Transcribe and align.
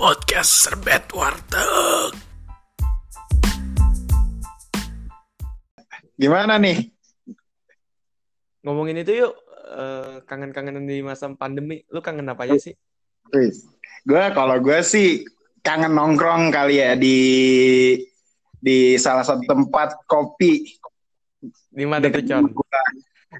podcast 0.00 0.64
Serbet 0.64 1.04
Warteg. 1.12 2.16
Gimana 6.16 6.56
nih? 6.56 6.88
Ngomongin 8.64 9.04
itu 9.04 9.28
yuk, 9.28 9.36
eh, 9.76 10.24
kangen-kangenan 10.24 10.88
di 10.88 11.04
masa 11.04 11.28
pandemi. 11.36 11.84
Lu 11.92 12.00
kangen 12.00 12.32
apa 12.32 12.48
aja 12.48 12.56
sih? 12.56 12.72
Gue 14.08 14.24
kalau 14.32 14.56
gue 14.64 14.80
sih 14.80 15.20
kangen 15.60 15.92
nongkrong 15.92 16.48
kali 16.48 16.80
ya 16.80 16.96
di 16.96 17.20
di 18.56 18.96
salah 18.96 19.20
satu 19.20 19.44
tempat 19.44 20.00
kopi 20.08 20.80
Di 21.68 21.84
mana 21.84 22.08
tuh, 22.08 22.24
Con? 22.24 22.48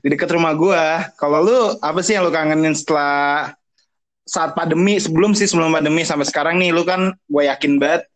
di 0.05 0.07
dekat 0.13 0.29
rumah 0.29 0.53
gue. 0.53 0.85
Kalau 1.17 1.41
lu 1.41 1.59
apa 1.81 2.05
sih 2.05 2.21
yang 2.21 2.29
lu 2.29 2.33
kangenin 2.33 2.77
setelah 2.77 3.57
saat 4.31 4.55
pandemi 4.55 5.03
sebelum 5.03 5.35
sih 5.35 5.51
sebelum 5.51 5.75
pandemi 5.75 6.07
sampai 6.07 6.23
sekarang 6.23 6.63
nih 6.63 6.71
lu 6.71 6.87
kan 6.87 7.11
gue 7.27 7.43
yakin 7.43 7.83
banget 7.83 8.07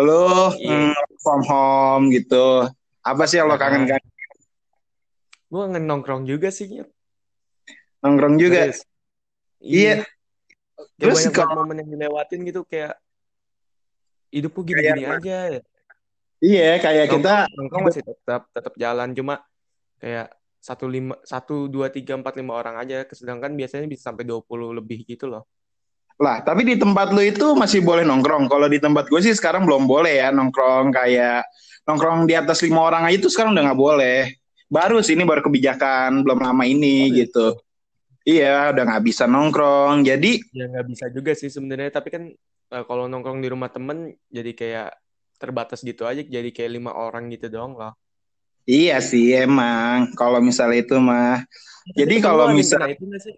lu 0.00 0.24
Iya. 0.56 0.96
mm, 0.96 1.20
from 1.20 1.42
home 1.44 2.04
gitu. 2.08 2.64
Apa 3.04 3.28
sih 3.28 3.36
yang 3.36 3.52
Ah. 3.52 3.60
kangen 3.60 3.84
kan? 3.84 4.00
Gue 5.50 5.60
kangen 5.66 5.84
nongkrong 5.84 6.24
juga 6.24 6.48
sih, 6.48 6.70
Nyet. 6.70 6.88
Nongkrong 8.00 8.40
juga. 8.40 8.72
Iya. 9.60 10.08
Kayak 10.08 10.96
Terus 10.96 11.16
banyak 11.20 11.34
kalau- 11.36 11.56
momen 11.60 11.84
yang 11.84 11.90
dilewatin 11.90 12.40
gitu 12.48 12.64
kayak 12.64 12.96
hidup 14.32 14.56
gue 14.56 14.64
gini-gini 14.64 15.04
aja. 15.04 15.60
Iya, 16.40 16.80
kayak 16.80 17.06
kita 17.12 17.34
Nongkrong, 17.44 17.56
nongkrong 17.60 17.82
masih 17.84 18.02
tetap 18.06 18.42
tetap 18.48 18.72
jalan 18.80 19.12
cuma 19.12 19.44
kayak 20.00 20.32
satu 20.60 20.84
lima 20.86 21.16
satu 21.24 21.66
dua 21.72 21.88
tiga 21.88 22.14
empat 22.20 22.36
lima 22.36 22.52
orang 22.60 22.76
aja 22.78 23.02
sedangkan 23.08 23.56
biasanya 23.56 23.88
bisa 23.88 24.12
sampai 24.12 24.28
20 24.28 24.76
lebih 24.76 25.08
gitu 25.08 25.26
loh 25.26 25.48
Lah, 26.20 26.44
tapi 26.44 26.68
di 26.68 26.76
tempat 26.76 27.16
lu 27.16 27.24
itu 27.24 27.56
masih 27.56 27.80
boleh 27.80 28.04
nongkrong. 28.04 28.44
Kalau 28.44 28.68
di 28.68 28.76
tempat 28.76 29.08
gue 29.08 29.24
sih 29.24 29.32
sekarang 29.32 29.64
belum 29.64 29.88
boleh 29.88 30.20
ya 30.20 30.28
nongkrong 30.28 30.92
kayak 30.92 31.48
nongkrong 31.88 32.28
di 32.28 32.36
atas 32.36 32.60
lima 32.60 32.84
orang 32.84 33.08
aja 33.08 33.24
itu 33.24 33.32
sekarang 33.32 33.56
udah 33.56 33.72
nggak 33.72 33.80
boleh. 33.80 34.20
Baru 34.68 35.00
sih 35.00 35.16
ini 35.16 35.24
baru 35.24 35.40
kebijakan 35.40 36.20
belum 36.20 36.44
lama 36.44 36.68
ini 36.68 37.08
Oh, 37.08 37.16
gitu. 37.16 37.46
Iya, 38.28 38.68
udah 38.76 38.82
nggak 38.84 39.04
bisa 39.08 39.24
nongkrong. 39.24 40.04
Jadi 40.04 40.44
ya 40.52 40.68
nggak 40.68 40.86
bisa 40.92 41.04
juga 41.08 41.32
sih 41.32 41.48
sebenarnya 41.48 41.88
tapi 41.88 42.12
kan 42.12 42.22
eh, 42.76 42.84
kalau 42.84 43.08
nongkrong 43.08 43.40
di 43.40 43.48
rumah 43.48 43.72
temen 43.72 44.12
jadi 44.28 44.52
kayak 44.52 44.88
terbatas 45.40 45.80
gitu 45.80 46.04
aja 46.04 46.20
jadi 46.20 46.52
kayak 46.52 46.68
lima 46.76 46.92
orang 46.92 47.32
gitu 47.32 47.48
doang 47.48 47.72
lah 47.80 47.96
iya 48.70 49.02
sih 49.02 49.34
emang 49.34 50.14
kalau 50.14 50.38
misalnya 50.38 50.78
itu 50.78 50.94
mah. 50.96 51.42
Jadi 51.90 52.14
Tapi 52.16 52.22
kalau 52.22 52.46
temen 52.46 52.54
lu 52.54 52.54
ada 52.54 52.54
yang 52.54 52.60
misal- 52.62 52.78
kena 52.80 52.94
itu 52.94 53.04
nggak 53.04 53.22
sih 53.22 53.34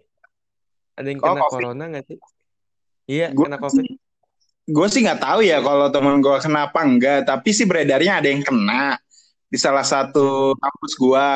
ada 0.93 1.07
yang 1.09 1.19
Oh, 1.19 1.25
kena 1.25 1.41
COVID. 1.41 1.53
corona 1.57 1.83
nggak 1.89 2.05
sih 2.05 2.17
iya 3.09 3.27
Gua 3.33 3.45
kena 3.49 3.57
covid 3.57 3.85
gue 4.63 4.87
sih 4.87 5.01
nggak 5.03 5.19
tahu 5.19 5.39
ya 5.43 5.57
kalau 5.59 5.91
temen 5.91 6.21
gue 6.21 6.37
kenapa 6.39 6.79
enggak. 6.79 7.27
Tapi 7.27 7.49
sih 7.51 7.65
beredarnya 7.65 8.21
ada 8.21 8.27
yang 8.29 8.39
kena 8.39 8.95
di 9.43 9.57
salah 9.59 9.83
satu 9.83 10.55
kampus 10.55 10.93
gue. 10.95 11.27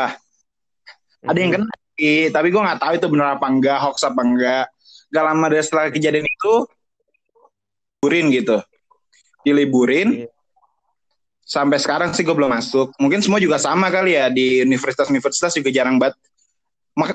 Ada 1.25 1.35
yang 1.35 1.51
kena 1.53 1.67
sih, 1.91 2.31
tapi 2.31 2.47
gue 2.47 2.61
nggak 2.61 2.79
tahu 2.79 2.93
itu 2.95 3.07
benar 3.11 3.35
apa 3.35 3.51
enggak, 3.51 3.83
hoax 3.83 3.99
apa 4.01 4.21
enggak. 4.23 4.65
Gak 5.07 5.23
lama 5.23 5.45
dari 5.47 5.59
setelah 5.59 5.87
kejadian 5.87 6.23
itu, 6.23 6.53
liburin 7.99 8.25
gitu. 8.31 8.57
Diliburin, 9.43 10.07
Iya. 10.23 10.27
Sampai 11.47 11.79
sekarang 11.79 12.11
sih 12.11 12.27
gue 12.27 12.35
belum 12.35 12.51
masuk. 12.51 12.91
Mungkin 12.99 13.23
semua 13.23 13.39
juga 13.39 13.55
sama 13.55 13.87
kali 13.87 14.19
ya, 14.19 14.27
di 14.27 14.59
universitas-universitas 14.67 15.55
juga 15.55 15.71
jarang 15.71 15.95
banget. 15.95 16.19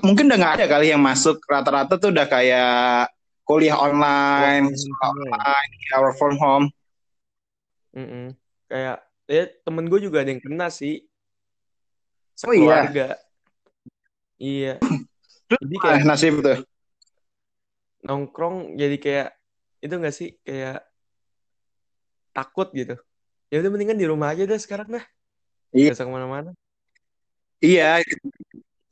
Mungkin 0.00 0.32
udah 0.32 0.38
nggak 0.40 0.54
ada 0.62 0.66
kali 0.72 0.88
yang 0.88 1.02
masuk, 1.04 1.44
rata-rata 1.44 2.00
tuh 2.00 2.08
udah 2.08 2.24
kayak 2.24 3.12
kuliah 3.44 3.76
online, 3.76 4.72
online, 5.04 5.70
work 6.00 6.16
from 6.16 6.40
home. 6.40 6.66
Mm-mm. 7.92 8.32
kayak 8.72 9.04
ya 9.28 9.44
temen 9.68 9.84
gue 9.84 10.00
juga 10.00 10.24
ada 10.24 10.32
yang 10.32 10.40
kena 10.40 10.72
sih 10.72 11.04
Oh 12.48 12.56
iya? 12.56 12.88
sekeluarga 12.88 13.06
iya 14.40 14.74
jadi 15.60 15.76
kayak 15.76 16.02
nasib 16.08 16.40
tuh. 16.40 16.64
nongkrong 18.00 18.80
jadi 18.80 18.96
kayak 18.96 19.28
itu 19.84 19.94
gak 20.00 20.14
sih 20.16 20.28
kayak 20.40 20.80
takut 22.32 22.72
gitu 22.72 22.96
ya 23.52 23.60
udah 23.60 23.68
mendingan 23.68 24.00
di 24.00 24.08
rumah 24.08 24.32
aja 24.32 24.48
deh 24.48 24.56
sekarang 24.56 24.88
dah. 24.96 25.04
Iya. 25.76 25.92
Usah 25.92 26.08
ke 26.08 26.12
mana-mana. 26.12 26.56
Iya. 27.60 28.00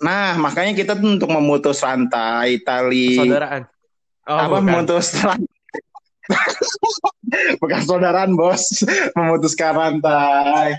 Nah, 0.05 0.37
makanya 0.37 0.77
kita 0.77 0.93
tuh 1.01 1.17
untuk 1.17 1.33
memutus 1.33 1.81
rantai 1.81 2.61
tali. 2.61 3.17
Persaudaraan. 3.17 3.63
Oh 4.29 4.37
apa 4.37 4.61
bukan. 4.61 4.69
memutus 4.69 5.17
rantai? 5.17 5.59
Bukan 7.63 7.81
saudaraan 7.87 8.35
bos. 8.35 8.83
Memutuskan 9.15 9.75
rantai. 9.75 10.79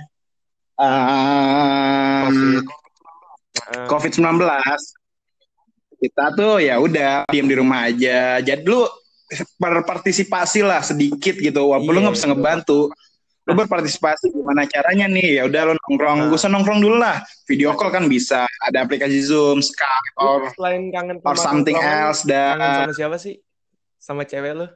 Um, 0.75 2.59
covid. 3.87 4.11
19 4.15 4.39
kita 6.01 6.33
tuh 6.33 6.59
ya 6.59 6.75
udah 6.81 7.27
diam 7.31 7.47
di 7.47 7.55
rumah 7.55 7.87
aja. 7.87 8.39
Jadi 8.43 8.63
lu 8.67 8.83
berpartisipasi 9.59 10.63
lah 10.63 10.83
sedikit 10.83 11.39
gitu. 11.39 11.71
Walaupun 11.71 11.91
lu 11.91 11.99
Iya, 11.99 12.03
nggak 12.07 12.15
bisa 12.19 12.27
ngebantu 12.31 12.79
lu 13.50 13.57
berpartisipasi 13.57 14.29
gimana 14.29 14.69
caranya 14.69 15.09
nih? 15.09 15.41
Ya 15.41 15.44
udah 15.50 15.62
lu 15.66 15.74
nongkrong. 15.74 16.18
Nah. 16.22 16.28
gue 16.29 16.38
nongkrong 16.38 16.79
dulu 16.81 16.97
lah. 17.02 17.25
Video 17.50 17.74
call 17.74 17.90
kan 17.90 18.06
bisa. 18.06 18.46
Ada 18.69 18.85
aplikasi 18.85 19.18
zoom 19.25 19.66
skype 19.66 20.13
or 20.22 20.46
selain 20.53 20.94
kangen 20.94 21.18
or 21.25 21.34
something 21.34 21.78
else 21.78 22.22
dan 22.22 22.62
kangen 22.62 22.78
sama 22.85 22.94
siapa 22.94 23.18
sih? 23.18 23.41
Sama 23.97 24.22
cewek 24.29 24.53
lu? 24.53 24.68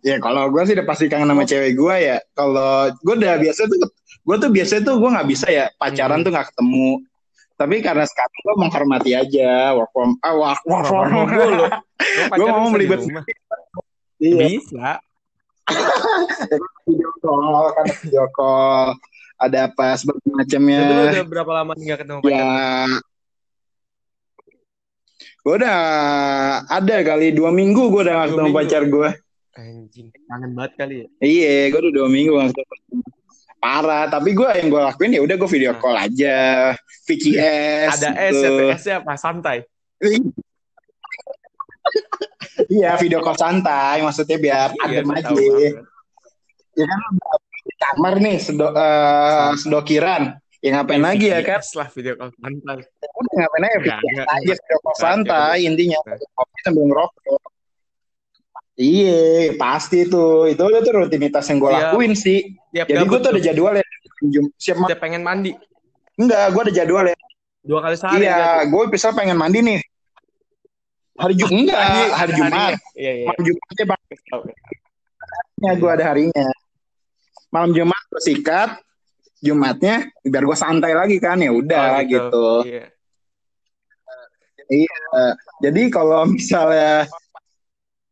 Ya 0.00 0.16
kalau 0.22 0.48
gue 0.48 0.62
sih 0.64 0.72
udah 0.72 0.86
pasti 0.88 1.04
kangen 1.12 1.28
sama 1.28 1.44
cewek 1.44 1.76
gue 1.76 1.94
ya. 2.00 2.16
Kalau 2.32 2.88
gue 2.96 3.14
udah 3.20 3.36
biasa 3.36 3.60
tuh, 3.68 3.78
gue 4.24 4.36
tuh 4.40 4.50
biasa 4.52 4.72
tuh 4.80 4.94
gue 4.96 5.10
nggak 5.12 5.28
bisa 5.28 5.46
ya. 5.52 5.68
Pacaran 5.76 6.20
Hmm. 6.20 6.24
tuh 6.24 6.32
nggak 6.32 6.48
ketemu. 6.52 6.90
Tapi 7.56 7.76
karena 7.80 8.04
sekarang 8.04 8.40
gue 8.40 8.54
menghormati 8.56 9.10
aja. 9.12 9.76
Work 9.76 9.90
from 9.92 10.16
ah 10.24 10.32
work, 10.32 10.60
work 10.64 10.84
from 10.88 11.08
home. 11.12 11.28
Gue 12.36 12.48
mau 12.52 12.68
melibet. 12.68 13.00
Iya, 14.20 14.60
bisa 14.60 15.00
video 16.82 17.10
call 17.18 17.64
kan 17.72 17.86
video 18.00 18.24
call. 18.30 18.96
Ada 19.36 19.68
apa 19.68 19.92
sebagainya 19.94 20.32
macamnya. 20.34 20.80
udah 21.12 21.26
berapa 21.28 21.52
lama 21.52 21.72
nih 21.76 21.84
gak 21.86 21.98
ketemu 22.04 22.20
pacar 22.20 22.32
Ya, 22.32 22.48
gue 25.44 25.54
udah 25.54 25.78
ada 26.66 26.96
kali 27.04 27.30
dua 27.30 27.52
minggu 27.52 27.82
gue 27.86 28.00
udah 28.02 28.14
nggak 28.16 28.28
ketemu 28.32 28.48
minggu. 28.48 28.58
pacar 28.58 28.82
gue. 28.84 29.10
anjing 29.56 30.08
kangen 30.26 30.50
banget 30.52 30.72
kali 30.76 30.94
ya 31.00 31.06
Iya, 31.20 31.54
gue 31.68 31.80
udah 31.80 31.94
dua 31.94 32.08
minggu 32.08 32.32
nggak 32.32 32.50
ketemu. 32.50 33.04
Parah, 33.56 34.04
tapi 34.06 34.30
gue 34.32 34.48
yang 34.52 34.68
gue 34.68 34.82
lakuin 34.82 35.12
ya 35.12 35.20
udah 35.20 35.36
gue 35.36 35.50
video 35.50 35.72
call 35.76 35.96
aja, 35.96 36.36
VCS. 37.04 37.88
ada 37.94 38.10
S 38.26 38.36
ya 38.36 38.50
S 38.72 38.84
apa 38.96 39.12
santai 39.16 39.64
Iya, 42.66 42.96
video 42.96 43.20
call 43.20 43.36
santai, 43.36 44.00
maksudnya 44.00 44.36
biar 44.36 44.68
Iya, 44.72 44.82
adem 44.82 45.08
aja. 45.12 45.28
Ya 46.76 46.84
kan 46.84 47.00
di 47.58 47.74
kamar 47.76 48.14
nih, 48.16 48.36
sedo, 48.36 48.68
eh, 48.70 49.50
sedokiran. 49.56 50.22
Ya 50.60 50.70
ngapain 50.74 51.00
lagi 51.00 51.28
ya 51.28 51.40
kan? 51.40 51.60
VCS 51.60 51.70
lah 51.74 51.88
video 51.88 52.16
call 52.16 52.32
santai 52.34 52.80
Udah 53.12 53.32
ngapain 53.38 53.64
aja, 53.64 53.94
enggak. 53.94 54.26
aja 54.26 54.52
video 54.56 54.78
call 54.78 54.96
santai 54.96 55.58
intinya. 55.62 55.98
Kopi 56.32 56.58
sambil 56.60 56.84
ngerokok. 56.86 57.40
Iya, 58.76 59.20
pasti 59.56 60.04
tuh. 60.04 60.44
Itu 60.46 60.62
udah 60.62 60.80
tuh 60.80 60.92
rutinitas 60.98 61.48
yang 61.48 61.58
gue 61.58 61.70
Tiap- 61.70 61.80
lakuin 61.86 62.12
sih. 62.12 62.38
tiap 62.70 62.86
Jadi 62.86 63.04
gue 63.04 63.18
tuh 63.18 63.30
ada 63.30 63.40
jadwal 63.40 63.72
ya. 63.72 63.84
Siap 64.56 64.76
tiap 64.86 64.98
pengen 64.98 65.20
mandi 65.20 65.52
Enggak, 66.16 66.48
gue 66.50 66.62
ada 66.62 66.74
jadwal 66.74 67.04
ya. 67.04 67.16
dua 67.60 67.80
kali 67.82 67.96
sehari 67.98 68.22
Iya, 68.22 68.36
gue 68.64 68.82
misal 68.86 69.10
pengen 69.12 69.36
mandi 69.36 69.58
nih. 69.60 69.80
Hari 71.16 71.34
Jumat, 71.34 71.52
enggak, 71.52 71.80
hari. 72.12 72.32
Jumat. 72.32 72.72
iya 72.94 73.12
iya 73.14 73.26
Malam 73.26 73.42
Jumatnya 73.42 73.84
bang. 73.86 74.00
Ya, 75.56 75.72
gue 75.74 75.90
ada 75.90 76.04
harinya. 76.04 76.44
Malam 77.50 77.70
Jumat 77.72 78.02
gue 78.10 78.22
sikat, 78.22 78.70
Jumatnya 79.40 80.08
biar 80.24 80.42
gue 80.48 80.58
santai 80.58 80.96
lagi 80.96 81.20
kan 81.20 81.36
ya 81.38 81.52
udah 81.52 82.00
Oh, 82.00 82.08
gitu. 82.08 82.46
iya 82.66 82.84
Iya. 84.66 84.98
Jadi 85.62 85.82
kalau 85.94 86.26
misalnya 86.26 87.06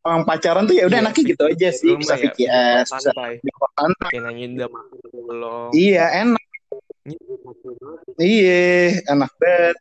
orang 0.07 0.23
pacaran 0.23 0.69
tuh 0.69 0.77
ya 0.79 0.87
udah 0.87 1.01
Iya, 1.01 1.05
enaknya 1.11 1.25
gitu 1.35 1.43
aja 1.51 1.69
sih, 1.75 1.91
Rumah 1.91 1.99
bisa 1.99 2.15
ya, 2.15 2.21
VCS, 2.31 2.87
bisa 2.87 3.11
call 3.51 3.83
santai. 3.83 4.13
Iya 5.75 6.05
enak, 6.23 6.45
iya 8.23 8.63
enak 9.11 9.31
banget. 9.41 9.77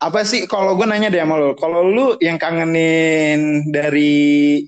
Apa 0.00 0.24
sih 0.24 0.48
kalau 0.48 0.76
gue 0.76 0.88
nanya 0.88 1.12
deh 1.12 1.20
sama 1.20 1.36
lo, 1.36 1.52
kalau 1.56 1.84
lu 1.84 2.06
yang 2.24 2.40
kangenin 2.40 3.68
dari 3.68 4.64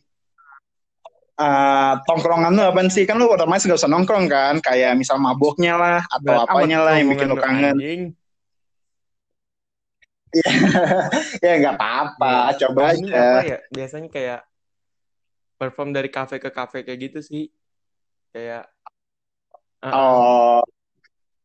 uh, 1.42 1.92
tongkrongan 2.06 2.54
lu 2.54 2.62
apa 2.62 2.80
sih? 2.86 3.02
Kan 3.02 3.18
lu 3.18 3.26
otomatis 3.26 3.66
gak 3.66 3.74
usah 3.76 3.90
nongkrong 3.90 4.30
kan, 4.30 4.54
kayak 4.62 4.94
misal 4.94 5.18
maboknya 5.18 5.74
lah 5.74 5.98
atau 6.06 6.38
Berat 6.38 6.46
apanya 6.46 6.78
lah 6.86 6.94
yang 6.96 7.08
bikin 7.10 7.26
lu 7.28 7.36
kangen. 7.36 7.74
anjing. 7.74 8.02
ya 11.44 11.52
nggak 11.60 11.76
apa-apa, 11.76 12.34
Iya. 12.48 12.58
coba 12.64 12.80
aja. 12.88 13.04
apa 13.04 13.40
ya 13.44 13.58
biasanya 13.68 14.08
kayak 14.08 14.40
perform 15.60 15.92
dari 15.92 16.08
kafe 16.08 16.40
ke 16.40 16.48
kafe 16.48 16.82
kayak 16.82 17.00
gitu 17.04 17.18
sih 17.20 17.44
kayak 18.32 18.64
uh-uh. 19.84 19.92
Oh. 19.92 20.60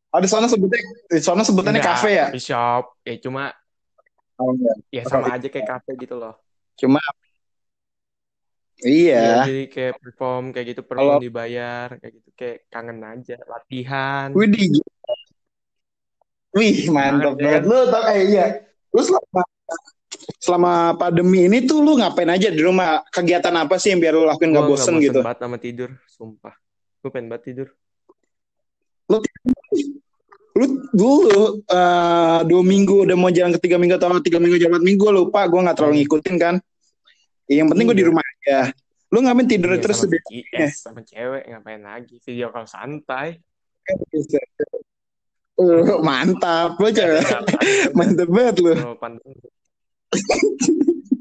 Oh, 0.07 0.19
di 0.23 0.29
sana 0.31 0.47
sebutnya 0.47 0.79
di 1.11 1.19
sana 1.19 1.43
sebutannya 1.43 1.83
Enggak, 1.83 1.99
kafe 1.99 2.09
ya? 2.15 2.25
coffee 2.31 2.45
shop 2.47 2.83
ya 3.03 3.15
cuma 3.19 3.51
Oh, 4.39 4.55
enggak. 4.55 4.77
ya 4.87 5.03
sama 5.03 5.35
aja 5.35 5.47
kayak 5.51 5.67
kafe 5.67 5.91
gitu 5.99 6.15
loh 6.15 6.39
Cuma 6.79 7.01
Iya, 8.85 9.17
iya. 9.17 9.37
jadi 9.49 9.63
kayak 9.73 9.93
perform 9.97 10.53
kayak 10.53 10.65
gitu 10.77 10.81
perform 10.85 11.17
Kalau 11.17 11.23
dibayar 11.23 11.87
kayak 11.97 12.13
gitu 12.21 12.29
kayak 12.37 12.57
kangen 12.69 13.01
aja 13.01 13.41
latihan 13.49 14.29
Widih, 14.37 14.69
wih 16.53 16.85
mantap 16.93 17.41
Banget, 17.41 17.65
ya. 17.65 17.69
Lu 17.69 17.79
tau 17.89 18.03
eh 18.13 18.21
iya. 18.29 18.45
Lu 18.93 19.01
selama 19.01 19.41
selama 20.37 20.73
pandemi 20.93 21.49
ini 21.49 21.65
tuh 21.65 21.81
lu 21.81 21.97
ngapain 21.97 22.29
aja 22.29 22.53
di 22.53 22.61
rumah? 22.61 23.01
Kegiatan 23.09 23.55
apa 23.57 23.81
sih 23.81 23.97
yang 23.97 23.99
biar 24.01 24.13
lu 24.13 24.29
lakuin 24.29 24.53
gue 24.53 24.61
gak 24.61 24.69
bosen 24.69 24.93
bosen 24.93 25.05
gitu? 25.09 25.19
banget 25.25 25.39
sama 25.41 25.57
tidur 25.57 25.89
sumpah 26.05 26.53
gue 27.01 27.09
pengen 27.09 27.27
banget 27.33 27.43
tidur 27.49 27.67
Lu 29.07 29.17
lu 30.57 30.65
dulu 30.93 31.61
eh, 31.65 32.39
dua 32.45 32.61
minggu 32.65 33.09
udah 33.09 33.17
mau 33.17 33.29
jalan 33.29 33.53
ke 33.57 33.61
tiga 33.65 33.77
minggu 33.77 33.97
atau 33.97 34.21
tiga 34.21 34.41
minggu 34.41 34.57
jalan 34.57 34.77
empat 34.77 34.85
minggu 34.85 35.01
gue 35.05 35.13
lupa 35.13 35.45
gue 35.45 35.59
nggak 35.65 35.75
terlalu 35.77 35.93
ngikutin 36.01 36.35
kan 36.37 36.55
yang 37.49 37.67
penting 37.71 37.85
gue 37.87 37.95
di 37.95 38.03
Iya. 38.03 38.09
rumah 38.11 38.23
aja. 38.23 38.59
Lu 39.07 39.23
ngapain 39.23 39.47
tidur 39.47 39.71
Iya, 39.71 39.79
terus 39.79 39.97
sama 40.03 40.19
sama 40.67 41.01
cewek 41.01 41.43
ngapain 41.47 41.79
lagi? 41.79 42.15
Video 42.23 42.51
call 42.51 42.67
santai. 42.67 43.39
Uh, 45.57 45.97
mantap 46.05 46.77
lu 46.77 46.85
cewek. 46.93 47.17
Jalan-jalan. 47.17 47.89
mantap 47.97 48.29
banget 48.37 48.55
lu. 48.61 48.77
Kalau 48.77 48.93
pandemi. 48.93 49.41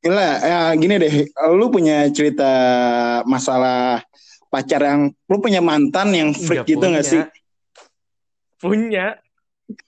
gila 0.00 0.28
ya 0.40 0.58
gini 0.76 0.94
deh. 0.96 1.14
Lu 1.52 1.72
punya 1.72 2.04
cerita 2.12 2.50
masalah 3.24 4.04
pacar 4.48 4.80
yang 4.82 5.00
lu 5.24 5.36
punya 5.40 5.64
mantan 5.64 6.12
yang 6.12 6.28
freak 6.32 6.64
Nggak 6.64 6.68
gitu 6.68 6.84
punya. 6.84 7.00
sih? 7.00 7.22
Punya. 8.60 9.06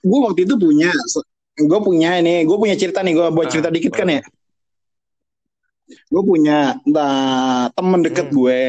Gue 0.01 0.19
waktu 0.23 0.41
itu 0.41 0.55
punya 0.57 0.89
gue 1.53 1.79
punya 1.85 2.17
ini 2.17 2.41
gue 2.41 2.57
punya 2.57 2.73
cerita 2.73 3.05
nih 3.05 3.13
gue 3.13 3.27
buat 3.29 3.45
Ah, 3.45 3.51
cerita 3.53 3.69
dikit 3.69 3.93
kan 3.93 4.09
ya 4.09 4.25
gue 6.09 6.23
punya 6.23 6.77
nah, 6.85 7.69
temen 7.73 8.01
deket 8.03 8.27
Hmm. 8.29 8.35
gue. 8.35 8.61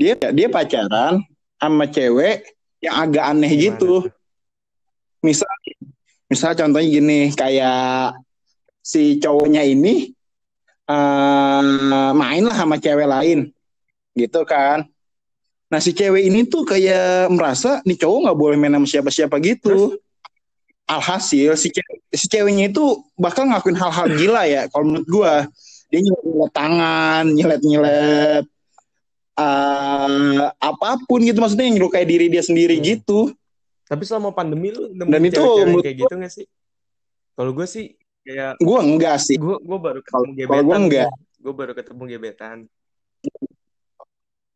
Dia 0.00 0.14
dia 0.16 0.48
pacaran 0.48 1.20
sama 1.60 1.84
cewek 1.84 2.44
yang 2.80 2.96
agak 2.96 3.24
aneh 3.36 3.52
Gimana 3.52 3.64
gitu. 3.76 3.94
misal 5.20 5.50
misal 6.24 6.56
contohnya 6.56 6.88
gini 6.88 7.20
kayak 7.36 8.16
si 8.80 9.20
cowoknya 9.20 9.60
ini 9.68 10.08
eh 10.88 11.62
main 12.16 12.42
lah 12.48 12.56
sama 12.56 12.80
cewek 12.80 13.04
lain 13.04 13.52
gitu 14.16 14.40
kan. 14.48 14.88
Nah 15.70 15.78
si 15.78 15.92
cewek 15.92 16.26
ini 16.32 16.48
tuh 16.48 16.64
kayak 16.64 17.28
merasa 17.30 17.84
nih 17.84 18.00
cowok 18.00 18.18
nggak 18.24 18.38
boleh 18.40 18.56
main 18.56 18.74
sama 18.74 18.88
siapa-siapa 18.88 19.36
gitu. 19.44 20.00
Alhasil 20.88 21.54
si 21.54 21.70
cewek, 21.70 21.98
si 22.10 22.26
ceweknya 22.26 22.72
itu 22.72 22.82
bakal 23.14 23.46
ngelakuin 23.46 23.78
hal-hal 23.78 24.06
gila 24.10 24.42
ya 24.48 24.66
kalau 24.72 24.84
menurut 24.90 25.06
gua 25.06 25.34
dia 25.90 26.00
nyelet 26.00 26.52
tangan 26.54 27.24
nyelet 27.26 27.60
nyelet 27.60 28.44
apa 30.60 30.88
pun 31.04 31.20
gitu. 31.20 31.38
Maksudnya 31.38 31.66
yang 31.66 31.76
nyelukai 31.80 32.04
diri 32.04 32.26
dia 32.28 32.40
sendiri 32.40 32.78
Hmm. 32.78 32.84
gitu. 32.86 33.20
Tapi 33.84 34.06
selama 34.06 34.30
pandemi 34.30 34.70
lu 34.70 34.94
nemu 34.94 35.10
Dan 35.10 35.22
itu 35.26 35.42
kayak 35.82 35.96
gitu 35.98 36.14
gak 36.14 36.32
sih? 36.32 36.46
Kalau 37.34 37.50
gue 37.50 37.66
sih 37.66 37.96
kayak 38.22 38.60
gua 38.62 38.78
enggak 38.84 39.16
sih. 39.18 39.34
Gue 39.34 39.58
gue 39.58 39.78
baru 39.80 40.00
Kalau- 40.04 40.30
ketemu 40.30 40.46
kalau 40.46 40.62
gebetan 40.62 40.64
gua 40.64 40.76
enggak. 40.78 41.10
gue 41.40 41.52
baru 41.56 41.72
ketemu 41.74 42.02
gebetan. 42.06 42.58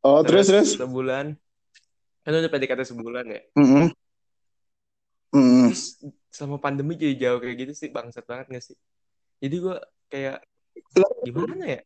Oh 0.04 0.20
terus 0.20 0.46
terus? 0.46 0.76
sebulan 0.76 1.32
kan 2.22 2.30
udah 2.30 2.50
PDKT 2.52 2.80
sebulan 2.92 3.24
ya? 3.24 3.40
Mm-mm. 3.56 3.88
Mm-mm. 5.32 5.68
terus 5.72 5.96
selama 6.28 6.60
pandemi 6.60 6.94
jadi 6.94 7.16
jauh 7.16 7.38
kayak 7.40 7.56
gitu 7.58 7.72
sih 7.74 7.88
bangsat 7.88 8.22
banget 8.22 8.52
gak 8.52 8.64
sih? 8.64 8.76
Jadi 9.40 9.56
gue 9.58 9.76
kayak 10.06 10.44
gimana 11.26 11.64
ya? 11.66 11.80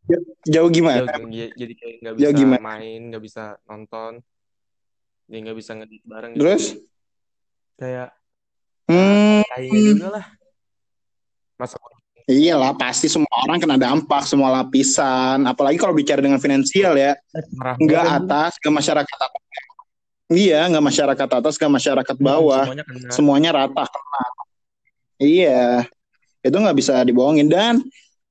Jauh 0.49 0.71
gimana? 0.73 1.09
Jauh, 1.09 1.29
jadi 1.33 1.73
kayak 1.77 1.95
nggak 2.03 2.15
Jauh 2.19 2.33
bisa 2.35 2.41
gimana? 2.41 2.63
main 2.63 3.01
nggak 3.13 3.23
bisa 3.25 3.45
nonton. 3.65 4.13
Jadi 5.29 5.39
nggak 5.45 5.59
bisa 5.61 5.71
ngedit 5.77 6.03
bareng 6.09 6.33
gitu. 6.35 6.41
Terus? 6.45 6.65
kayak 7.79 8.11
Hmm, 8.89 9.45
kayaknya 9.55 9.81
juga 9.95 10.09
lah. 10.17 10.27
Masa 11.61 11.77
iyalah 12.29 12.77
pasti 12.77 13.09
semua 13.09 13.33
orang 13.45 13.57
kena 13.61 13.77
dampak 13.81 14.25
semua 14.29 14.53
lapisan. 14.61 15.45
Apalagi 15.49 15.81
kalau 15.81 15.97
bicara 15.97 16.21
dengan 16.21 16.41
finansial 16.41 16.97
ya. 16.97 17.17
Nggak 17.81 18.05
atas 18.25 18.53
ke 18.61 18.69
masyarakat 18.69 19.17
atas. 19.17 19.45
Iya 20.29 20.69
nggak 20.69 20.85
masyarakat 20.85 21.29
atas 21.41 21.55
ke 21.57 21.65
masyarakat 21.65 22.17
bawah. 22.21 22.69
Semuanya 22.69 22.85
kena. 22.85 23.09
semuanya 23.13 23.51
rata 23.57 23.85
kena. 23.89 24.25
Iya. 25.21 25.89
Itu 26.45 26.57
nggak 26.57 26.77
bisa 26.77 27.01
dibohongin. 27.05 27.49
Dan 27.49 27.81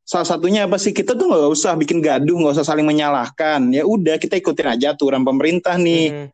salah 0.08 0.24
satunya 0.24 0.64
apa 0.64 0.80
sih? 0.80 0.96
Kita 0.96 1.12
tuh 1.14 1.28
nggak 1.28 1.52
usah 1.52 1.76
bikin 1.76 2.00
gaduh 2.00 2.40
nggak 2.40 2.56
usah 2.56 2.64
saling 2.64 2.88
menyalahkan. 2.88 3.60
Ya 3.76 3.84
udah 3.84 4.16
kita 4.16 4.40
ikutin 4.40 4.72
aja 4.72 4.96
aturan 4.96 5.28
pemerintah 5.28 5.76
nih. 5.76 6.06
Hmm, 6.10 6.28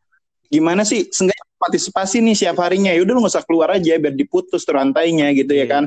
gimana 0.48 0.86
sih? 0.86 1.10
Seenggaknya 1.10 1.42
partisipasi 1.58 2.22
nih 2.22 2.36
siap 2.38 2.62
harinya. 2.62 2.94
Ya 2.94 3.02
udah 3.02 3.14
lu 3.18 3.20
nggak 3.26 3.34
usah 3.34 3.46
keluar 3.50 3.74
aja 3.74 3.98
biar 3.98 4.14
diputus 4.14 4.62
rantainya 4.70 5.34
gitu 5.34 5.58
ya 5.58 5.66
Iya. 5.66 5.74
kan. 5.74 5.84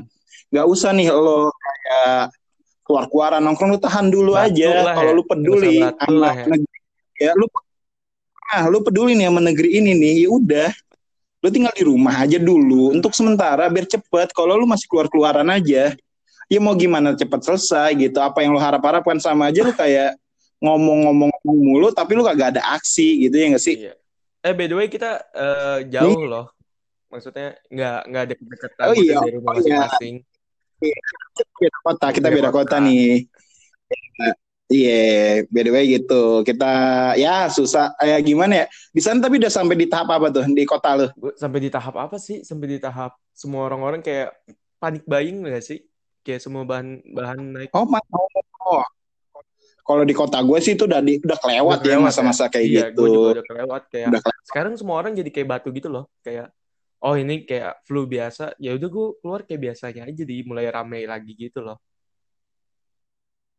Nggak 0.50 0.66
usah 0.66 0.90
nih 0.90 1.06
lo 1.14 1.54
kayak 1.54 2.34
keluar 2.82 3.04
keluaran 3.06 3.42
nongkrong 3.42 3.70
lu 3.74 3.80
tahan 3.82 4.06
dulu 4.10 4.34
Batu 4.34 4.46
aja 4.50 4.68
lah 4.82 4.94
kalau 4.94 5.10
ya. 5.10 5.16
lu 5.18 5.22
peduli 5.22 5.76
sama 5.78 6.28
ya. 6.34 6.44
negeri. 6.50 6.78
Ya 7.16 7.32
lu 7.38 7.46
nah 8.46 8.62
lu 8.70 8.78
peduli 8.78 9.12
nih 9.18 9.26
sama 9.26 9.40
negeri 9.42 9.68
ini 9.78 9.90
nih 9.94 10.12
ya 10.26 10.28
udah. 10.34 10.70
Lu 11.42 11.48
tinggal 11.54 11.70
di 11.78 11.84
rumah 11.86 12.18
aja 12.18 12.38
dulu 12.42 12.90
untuk 12.90 13.14
sementara 13.14 13.70
biar 13.70 13.86
cepet. 13.86 14.34
Kalau 14.34 14.58
lu 14.58 14.66
masih 14.66 14.90
keluar 14.90 15.06
keluaran 15.06 15.46
aja 15.46 15.94
ya 16.46 16.58
mau 16.58 16.74
gimana 16.74 17.12
cepet 17.12 17.40
selesai 17.42 17.90
gitu 17.98 18.18
apa 18.18 18.42
yang 18.42 18.54
lu 18.54 18.60
harap 18.60 18.78
harapkan 18.80 19.18
sama 19.18 19.50
aja 19.50 19.62
lu 19.62 19.74
kayak 19.74 20.14
ngomong-ngomong 20.56 21.30
mulu 21.44 21.90
tapi 21.90 22.14
lu 22.14 22.22
kagak 22.22 22.56
ada 22.56 22.62
aksi 22.74 23.26
gitu 23.28 23.34
ya 23.36 23.46
nggak 23.52 23.64
sih 23.64 23.76
Iya. 23.76 23.92
Eh 24.46 24.54
by 24.54 24.66
the 24.70 24.76
way 24.78 24.86
kita 24.86 25.26
eh, 25.34 25.78
jauh 25.90 26.22
loh. 26.22 26.46
Maksudnya 27.10 27.58
nggak 27.66 27.98
nggak 28.06 28.22
ada 28.30 28.34
kedekatan 28.38 28.84
Oh 28.86 28.94
iya, 28.94 29.14
dari 29.18 29.32
rumah 29.34 29.52
oh 29.52 29.58
iya. 29.58 29.62
masing-masing. 29.82 30.14
beda 31.56 31.78
kota 31.82 32.06
kita 32.12 32.28
Beda 32.28 32.36
beda 32.36 32.50
kota, 32.52 32.76
kota. 32.78 32.84
nih 32.84 33.24
iya 34.66 35.00
by 35.46 35.62
the 35.62 35.70
way 35.70 35.84
gitu 35.88 36.42
kita 36.42 36.66
ya 37.16 37.46
susah 37.46 37.94
kayak 37.96 38.20
gimana 38.26 38.52
ya 38.60 38.66
di 38.90 38.98
sana 39.00 39.22
tapi 39.22 39.38
udah 39.38 39.48
sampai 39.48 39.78
di 39.78 39.86
tahap 39.86 40.10
apa 40.10 40.26
tuh 40.28 40.44
di 40.50 40.66
kota 40.66 40.90
lu 40.98 41.06
sampai 41.38 41.58
di 41.62 41.70
tahap 41.70 41.94
apa 41.96 42.18
sih? 42.18 42.42
Sampai 42.42 42.76
di 42.76 42.78
tahap 42.82 43.14
semua 43.30 43.70
orang-orang 43.70 44.02
kayak 44.02 44.34
panik 44.76 45.06
buying 45.06 45.46
nggak 45.46 45.62
sih? 45.62 45.80
Kayak 46.26 46.42
semua 46.42 46.66
bahan 46.66 47.06
bahan 47.14 47.38
naik. 47.54 47.70
oh 47.70 47.86
ma- 47.86 48.02
oh 48.66 48.82
kalau 49.86 50.02
di 50.02 50.10
kota 50.10 50.42
gue 50.42 50.58
sih 50.58 50.74
itu 50.74 50.90
udah 50.90 50.98
di, 50.98 51.22
udah 51.22 51.38
kelewat 51.38 51.78
Udah 51.78 51.90
ya 51.94 51.98
masa-masa 52.02 52.50
kayak 52.50 52.66
iya, 52.66 52.84
gitu 52.90 53.06
gue 53.06 53.08
juga 53.14 53.28
udah 53.38 53.44
kelewat 53.46 53.82
kayak. 53.86 54.08
udah 54.10 54.20
kelewat. 54.26 54.44
Sekarang 54.50 54.72
semua 54.74 54.96
orang 54.98 55.14
jadi 55.14 55.30
kayak 55.30 55.46
batu 55.46 55.70
gitu 55.70 55.86
loh. 55.86 56.10
Kayak 56.26 56.50
oh 56.98 57.14
ini 57.14 57.46
kayak 57.46 57.86
flu 57.86 58.02
biasa. 58.10 58.58
Ya 58.58 58.74
udah 58.74 58.88
gue 58.90 59.06
keluar 59.22 59.40
kayak 59.46 59.60
biasanya 59.70 60.02
aja 60.10 60.22
di 60.26 60.36
mulai 60.42 60.66
rame 60.66 61.06
lagi 61.06 61.32
gitu 61.38 61.62
loh. 61.62 61.78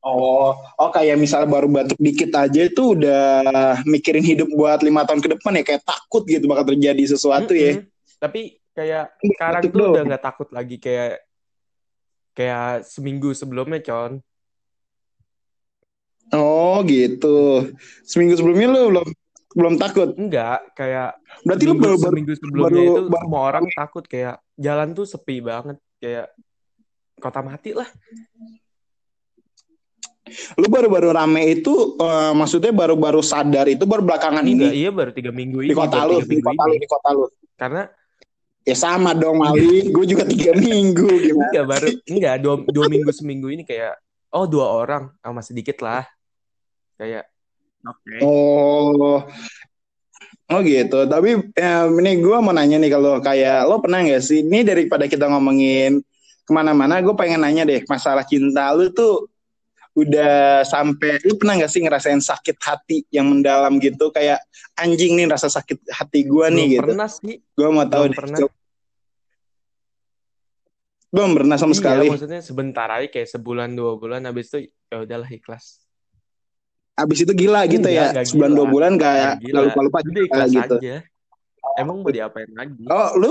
oh 0.08 0.56
oh 0.56 0.90
kayak 0.94 1.20
misal 1.20 1.44
baru 1.50 1.68
batuk 1.68 2.00
dikit 2.00 2.32
aja 2.32 2.64
itu 2.64 2.96
udah 2.96 3.82
mikirin 3.84 4.24
hidup 4.24 4.48
buat 4.56 4.80
lima 4.80 5.04
tahun 5.04 5.20
ke 5.20 5.30
depan 5.36 5.60
ya 5.60 5.64
kayak 5.68 5.84
takut 5.84 6.24
gitu 6.24 6.48
bakal 6.48 6.64
terjadi 6.72 7.04
sesuatu 7.18 7.52
ya 7.52 7.82
Mm-mm. 7.82 7.92
Tapi 8.18 8.42
kayak 8.72 9.14
sekarang 9.20 9.62
Batuk 9.62 9.72
tuh 9.74 9.80
doang. 9.82 9.94
udah 9.94 10.04
nggak 10.08 10.24
takut 10.24 10.48
lagi 10.54 10.76
kayak 10.80 11.27
kayak 12.38 12.86
seminggu 12.86 13.34
sebelumnya 13.34 13.82
con. 13.82 14.22
oh 16.30 16.84
gitu 16.86 17.66
seminggu 18.04 18.36
sebelumnya 18.38 18.68
lu 18.70 18.82
belum 18.94 19.08
belum 19.58 19.74
takut 19.82 20.14
Enggak, 20.20 20.76
kayak 20.78 21.18
berarti 21.42 21.64
lu 21.66 21.74
seminggu, 21.74 21.82
baru 21.82 21.96
baru 21.98 22.12
seminggu 22.14 22.34
sebelumnya 22.38 22.68
baru- 22.68 22.84
itu 22.86 23.02
baru- 23.10 23.24
semua 23.26 23.42
orang 23.42 23.64
takut 23.74 24.04
kayak 24.06 24.36
jalan 24.54 24.90
tuh 24.94 25.06
sepi 25.10 25.42
banget 25.42 25.78
kayak 25.98 26.28
kota 27.18 27.42
mati 27.42 27.74
lah. 27.74 27.90
Lu 30.60 30.68
baru-baru 30.68 31.16
rame 31.16 31.42
itu 31.48 31.96
eh, 31.98 32.32
maksudnya 32.36 32.76
baru-baru 32.76 33.24
sadar 33.24 33.66
itu 33.72 33.88
baru 33.88 34.04
belakangan 34.04 34.44
Enggak, 34.44 34.76
ini 34.76 34.84
iya 34.84 34.90
baru 34.92 35.12
tiga 35.16 35.32
minggu 35.32 35.64
ini. 35.64 35.72
di 35.72 35.76
kota 35.80 36.04
baru 36.04 36.20
lu, 36.20 36.28
di 36.28 36.44
kota 36.44 36.64
lu, 36.68 36.74
di 36.76 36.88
kota 36.92 37.10
lu. 37.16 37.26
Karena 37.56 37.82
Ya 38.68 38.76
sama 38.76 39.16
dong 39.16 39.40
Mali, 39.40 39.88
gue 39.96 40.06
juga 40.06 40.28
tiga 40.28 40.52
minggu 40.60 41.08
gimana? 41.24 41.48
enggak 41.48 41.66
baru 41.72 41.88
enggak 42.04 42.36
dua, 42.44 42.56
dua 42.68 42.86
minggu 42.92 43.12
seminggu 43.16 43.48
ini 43.48 43.64
kayak 43.64 43.96
oh 44.36 44.44
dua 44.44 44.68
orang, 44.76 45.08
ah 45.24 45.32
masih 45.32 45.56
dikit 45.56 45.80
lah. 45.80 46.04
Kayak 47.00 47.32
oke. 47.88 48.16
Oh, 48.28 49.24
oh 50.52 50.60
gitu. 50.68 51.00
Tapi 51.08 51.30
eh, 51.56 51.84
ini 51.88 52.12
gue 52.20 52.38
mau 52.44 52.52
nanya 52.52 52.76
nih 52.76 52.92
kalau 52.92 53.24
kayak 53.24 53.64
lo 53.72 53.80
pernah 53.80 54.04
nggak 54.04 54.20
sih? 54.20 54.44
Ini 54.44 54.68
daripada 54.68 55.08
kita 55.08 55.32
ngomongin 55.32 56.04
ke 56.44 56.52
mana-mana, 56.52 57.00
gue 57.00 57.16
pengen 57.16 57.48
nanya 57.48 57.64
deh 57.64 57.88
masalah 57.88 58.28
cinta 58.28 58.68
lu 58.76 58.92
tuh 58.92 59.32
udah 59.98 60.62
sampai 60.62 61.18
lu 61.26 61.42
pernah 61.42 61.58
gak 61.58 61.74
sih 61.74 61.82
ngerasain 61.82 62.22
sakit 62.22 62.62
hati 62.62 63.02
yang 63.10 63.34
mendalam 63.34 63.82
gitu 63.82 64.14
kayak 64.14 64.38
anjing 64.78 65.18
nih 65.18 65.26
rasa 65.26 65.50
sakit 65.50 65.90
hati 65.90 66.22
gua 66.22 66.54
Belum 66.54 66.58
nih 66.62 66.66
gitu. 66.78 66.82
pernah 66.86 67.10
sih. 67.10 67.42
Gua 67.58 67.70
mau 67.74 67.82
tahu 67.90 68.06
Belum 68.06 68.14
deh. 68.14 68.18
pernah. 68.22 68.38
Belum 71.08 71.32
pernah 71.34 71.56
sama 71.56 71.72
Iya, 71.72 71.80
sekali. 71.80 72.06
maksudnya 72.12 72.42
sebentar 72.42 72.88
aja 72.92 73.08
kayak 73.08 73.30
sebulan 73.30 73.70
dua 73.72 73.96
bulan 73.96 74.22
habis 74.24 74.52
itu 74.52 74.58
ya 74.88 75.04
udahlah 75.04 75.30
ikhlas. 75.30 75.80
Abis 76.94 77.24
itu 77.24 77.32
gila 77.32 77.64
gitu 77.66 77.86
Enggak, 77.86 77.94
ya. 77.94 78.08
enggak 78.12 78.26
Sebulan 78.28 78.52
gila. 78.52 78.58
dua 78.58 78.68
bulan 78.68 78.94
kayak 78.98 79.32
gak 79.40 79.64
lupa-lupa 79.64 79.98
Udah 79.98 80.06
juga 80.06 80.20
ikhlas 80.26 80.50
gitu. 80.52 80.76
aja. 80.78 80.96
Emang 81.78 81.96
mau 82.02 82.10
diapain 82.10 82.50
lagi? 82.52 82.84
Oh, 82.88 83.10
lu 83.16 83.30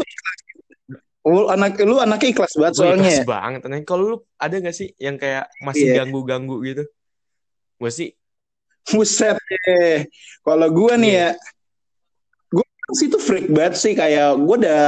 lu 1.26 1.50
anak 1.50 1.74
lu 1.82 1.98
anaknya 1.98 2.28
ikhlas 2.30 2.54
banget 2.54 2.72
Gue 2.72 2.80
soalnya. 2.80 3.02
ikhlas 3.02 3.26
banget. 3.26 3.60
Nah, 3.66 3.78
kalau 3.82 4.02
lu 4.06 4.16
ada 4.36 4.54
gak 4.56 4.72
sih 4.72 4.88
yang 4.96 5.16
kayak 5.16 5.50
masih 5.58 5.86
Iya. 5.90 5.94
ganggu-ganggu 6.00 6.56
gitu? 6.62 6.84
Gue 7.76 7.90
sih 7.90 8.08
Buset 8.86 9.34
deh. 9.34 10.06
Kalau 10.40 10.68
gue 10.70 10.92
nih 10.96 11.10
Iya. 11.12 11.28
ya, 11.34 11.42
gue 12.54 12.66
sih 12.94 13.10
tuh 13.10 13.18
freak 13.18 13.50
banget 13.50 13.74
sih 13.74 13.92
kayak 13.92 14.38
gue 14.38 14.56
udah 14.62 14.82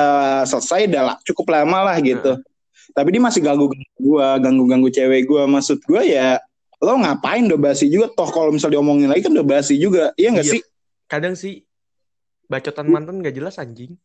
selesai 0.47 0.87
udah 0.87 1.03
la- 1.05 1.21
cukup 1.27 1.51
lama 1.51 1.79
lah 1.83 1.99
gitu. 1.99 2.39
Tapi 2.93 3.09
dia 3.15 3.23
masih 3.23 3.41
ganggu 3.45 3.71
gue, 3.75 4.29
ganggu-ganggu 4.43 4.89
cewek 4.91 5.29
gue. 5.29 5.43
Maksud 5.47 5.79
gue 5.85 6.03
ya, 6.09 6.39
lo 6.79 6.95
ngapain 6.99 7.47
udah 7.47 7.61
basi 7.61 7.91
juga? 7.91 8.11
Toh 8.15 8.29
kalau 8.31 8.51
misal 8.55 8.71
diomongin 8.71 9.11
lagi 9.11 9.27
kan 9.27 9.33
udah 9.35 9.47
basi 9.47 9.75
juga. 9.79 10.11
Iya 10.15 10.29
nggak 10.35 10.47
Iya. 10.47 10.55
sih? 10.59 10.63
kadang 11.09 11.33
sih 11.33 11.65
bacotan 12.53 12.85
mantan 12.93 13.25
gak 13.25 13.33
jelas 13.33 13.57
anjing. 13.57 13.97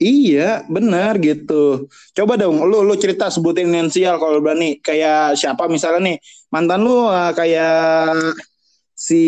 Iya, 0.00 0.64
benar 0.64 1.20
gitu. 1.20 1.86
Coba 2.16 2.40
dong, 2.40 2.64
lu 2.64 2.80
lu 2.82 2.96
cerita 2.96 3.28
sebutin 3.28 3.68
inisial 3.68 4.16
kalau 4.16 4.40
berani. 4.40 4.80
Kayak 4.80 5.36
siapa 5.36 5.68
misalnya 5.68 6.00
nih 6.10 6.16
mantan 6.48 6.80
lu 6.88 7.04
uh, 7.04 7.30
kayak 7.36 8.16
si 8.96 9.20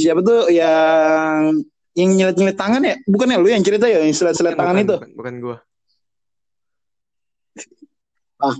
siapa 0.00 0.24
tuh 0.24 0.48
yang 0.48 1.60
yang 1.92 2.10
nyelet-nyelet 2.16 2.56
tangan 2.56 2.82
ya? 2.82 2.96
Bukan 3.04 3.30
ya 3.30 3.38
lu 3.38 3.52
yang 3.52 3.60
cerita 3.60 3.84
ya, 3.84 4.00
yang 4.00 4.16
selet-selet 4.16 4.56
tangan 4.56 4.80
bukan, 4.80 4.86
itu. 4.88 4.96
Bukan, 4.96 5.34
bukan 5.44 5.58
gue. 8.34 8.54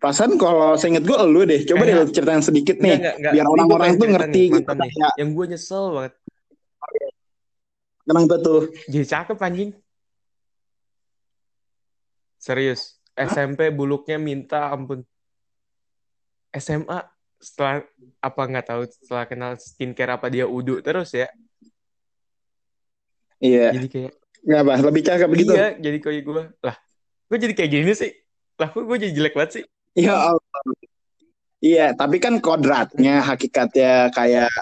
Perasaan 0.00 0.40
kalau 0.40 0.74
saya 0.74 0.96
inget 0.96 1.04
gue 1.04 1.18
lu 1.28 1.44
deh. 1.44 1.60
Coba 1.62 1.84
deh 1.84 1.92
Kayak- 1.92 2.08
lu 2.08 2.14
ceritain 2.14 2.40
sedikit 2.40 2.76
nih. 2.80 2.96
Enggak, 2.96 3.32
biar 3.36 3.46
orang-orang 3.46 3.90
tuh 3.94 4.08
ngerti 4.08 4.40
nih, 4.40 4.46
gitu 4.56 4.70
nih. 4.72 4.90
kayak- 4.90 5.14
Yang 5.20 5.30
gue 5.30 5.44
nyesel 5.52 5.84
banget. 5.92 6.12
Kenapa 8.00 8.34
tuh? 8.40 8.60
Jadi 8.88 9.04
cakep 9.06 9.38
anjing. 9.38 9.70
Serius. 12.36 12.96
SMP 13.12 13.68
buluknya 13.68 14.16
minta 14.16 14.72
ampun. 14.72 15.04
SMA 16.50 17.04
setelah 17.36 17.84
apa 18.18 18.42
nggak 18.42 18.66
tahu 18.66 18.82
setelah 18.88 19.24
kenal 19.24 19.52
skincare 19.56 20.16
apa 20.16 20.26
dia 20.26 20.48
udu 20.48 20.80
terus 20.80 21.12
ya. 21.12 21.28
Iya. 23.38 23.76
Jadi 23.76 23.88
kayak 23.88 24.12
Nggak 24.40 24.60
apa, 24.64 24.72
lebih 24.80 25.02
cakep 25.04 25.28
gitu. 25.36 25.52
iya 25.52 25.68
jadi 25.76 25.98
kayak 26.00 26.22
gue 26.24 26.44
lah. 26.64 26.76
Gue 27.28 27.36
jadi 27.38 27.52
kayak 27.52 27.70
gini 27.70 27.92
sih. 27.92 28.10
Lah 28.60 28.68
kok 28.68 28.84
gue 28.84 28.96
jadi 29.00 29.12
jelek 29.16 29.34
banget 29.34 29.50
sih. 29.56 29.64
Ya 29.96 30.14
Allah. 30.14 30.76
Iya, 31.60 31.92
tapi 31.96 32.20
kan 32.20 32.40
kodratnya 32.40 33.24
hakikatnya 33.24 34.12
kayak 34.12 34.52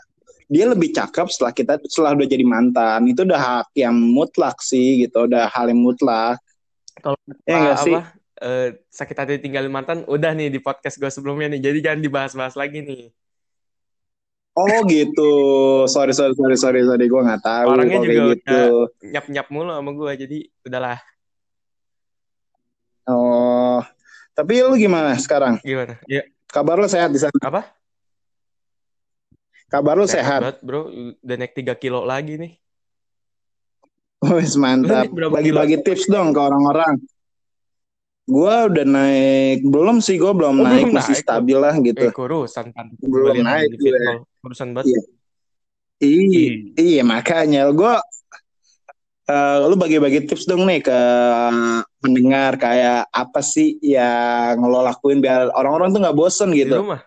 dia 0.48 0.64
lebih 0.66 0.90
cakep 0.94 1.26
setelah 1.30 1.52
kita 1.54 1.72
setelah 1.86 2.14
udah 2.14 2.26
jadi 2.30 2.44
mantan. 2.46 3.10
Itu 3.10 3.26
udah 3.26 3.38
hak 3.38 3.66
yang 3.74 3.94
mutlak 3.94 4.62
sih 4.62 5.06
gitu, 5.06 5.26
udah 5.26 5.50
hal 5.50 5.70
yang 5.70 5.82
mutlak. 5.82 6.38
Kalau 6.98 7.18
Ya 7.46 7.74
apa, 7.74 7.82
sih? 7.82 7.94
apa 7.94 8.18
eh, 8.38 8.68
sakit 8.90 9.16
hati 9.18 9.42
tinggalin 9.42 9.70
mantan 9.70 10.06
udah 10.06 10.34
nih 10.34 10.50
di 10.50 10.58
podcast 10.62 10.98
gue 10.98 11.10
sebelumnya 11.10 11.54
nih. 11.54 11.70
Jadi 11.70 11.78
jangan 11.82 12.00
dibahas-bahas 12.02 12.54
lagi 12.54 12.82
nih. 12.82 13.10
Oh 14.58 14.82
gitu. 14.90 15.30
Sorry 15.86 16.10
sorry 16.10 16.34
sorry 16.34 16.56
sorry 16.58 16.80
sorry 16.82 17.06
gue 17.06 17.20
nggak 17.22 17.42
tahu 17.46 17.68
Orangnya 17.78 17.98
juga 18.02 18.34
gitu. 18.34 18.62
Nyap-nyap 19.06 19.46
mulu 19.54 19.70
sama 19.70 19.90
gue 19.94 20.12
jadi 20.18 20.38
udahlah. 20.66 20.98
Oh. 23.06 23.78
Tapi 24.38 24.62
lu 24.62 24.78
gimana 24.78 25.18
sekarang? 25.18 25.58
Gimana? 25.66 25.98
Ya 26.06 26.22
Kabar 26.46 26.78
lu 26.78 26.86
sehat 26.86 27.10
di 27.10 27.18
sana? 27.18 27.34
apa? 27.42 27.74
Kabar 29.66 29.98
lu 29.98 30.06
sehat? 30.06 30.40
banget 30.46 30.58
bro. 30.62 30.88
Udah 31.20 31.36
naik 31.36 31.58
3 31.58 31.74
kilo 31.74 32.06
lagi 32.06 32.38
nih. 32.38 32.52
Wes 34.22 34.54
mantap. 34.54 35.10
Bagi-bagi 35.10 35.82
tips 35.82 36.06
dong 36.06 36.30
ke 36.30 36.40
orang-orang. 36.40 37.02
Gua 38.28 38.68
udah 38.70 38.84
naik 38.84 39.64
belum 39.64 40.04
sih, 40.04 40.20
gue 40.20 40.32
belum 40.32 40.60
Oh, 40.60 40.64
naik 40.64 40.86
belum 40.86 41.00
masih 41.00 41.16
naik, 41.16 41.24
stabil 41.24 41.58
lah 41.58 41.74
gitu. 41.80 42.06
Eh, 42.06 42.12
kurusan 42.12 42.66
kan. 42.76 42.86
Belum 43.00 43.34
Gua 43.34 43.44
naik. 43.44 43.74
Kurusan 44.44 44.70
banget. 44.72 44.94
Iya. 44.94 45.00
Iya, 45.98 46.50
iya 46.78 47.02
makanya 47.02 47.66
gue 47.74 47.94
eh, 49.26 49.56
lu 49.66 49.74
bagi-bagi 49.74 50.30
tips 50.30 50.46
dong 50.46 50.62
nih 50.62 50.78
ke 50.78 50.98
pendengar 51.98 52.54
kayak 52.54 53.10
apa 53.10 53.40
sih 53.42 53.74
yang 53.82 54.58
lo 54.62 54.80
lakuin 54.80 55.18
biar 55.18 55.50
orang-orang 55.50 55.90
tuh 55.90 56.00
nggak 56.00 56.14
bosen 56.14 56.50
Di 56.54 56.62
gitu 56.62 56.78
rumah. 56.80 57.02